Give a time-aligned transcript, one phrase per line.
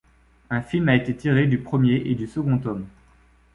[0.49, 2.87] Un film a été tiré du premier et du second tomes.